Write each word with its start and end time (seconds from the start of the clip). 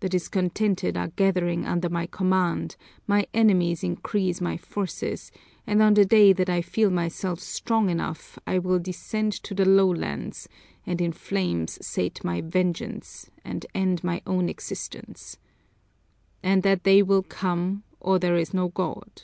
The 0.00 0.08
discontented 0.08 0.96
are 0.96 1.12
gathering 1.14 1.66
under 1.66 1.88
my 1.88 2.06
command, 2.06 2.74
my 3.06 3.28
enemies 3.32 3.84
increase 3.84 4.40
my 4.40 4.56
forces, 4.56 5.30
and 5.68 5.80
on 5.80 5.94
the 5.94 6.04
day 6.04 6.32
that 6.32 6.50
I 6.50 6.62
feel 6.62 6.90
myself 6.90 7.38
strong 7.38 7.88
enough 7.88 8.40
I 8.44 8.58
will 8.58 8.80
descend 8.80 9.32
to 9.34 9.54
the 9.54 9.64
lowlands 9.64 10.48
and 10.84 11.00
in 11.00 11.12
flames 11.12 11.78
sate 11.80 12.24
my 12.24 12.40
vengeance 12.40 13.30
and 13.44 13.64
end 13.72 14.02
my 14.02 14.20
own 14.26 14.48
existence. 14.48 15.38
And 16.42 16.64
that 16.64 16.82
day 16.82 17.00
will 17.00 17.22
come 17.22 17.84
or 18.00 18.18
there 18.18 18.36
is 18.36 18.52
no 18.52 18.66
God!" 18.66 19.22